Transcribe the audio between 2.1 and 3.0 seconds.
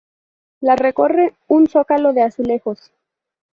de azulejos.